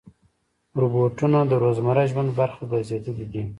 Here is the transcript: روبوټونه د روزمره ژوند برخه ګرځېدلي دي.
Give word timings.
روبوټونه 0.81 1.39
د 1.45 1.51
روزمره 1.63 2.03
ژوند 2.11 2.29
برخه 2.39 2.63
ګرځېدلي 2.71 3.25
دي. 3.31 3.43